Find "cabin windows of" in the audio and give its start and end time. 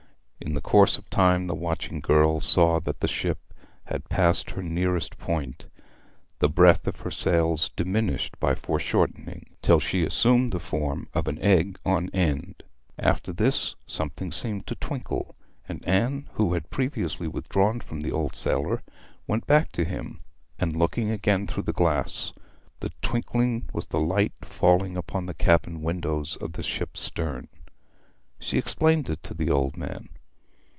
25.35-26.53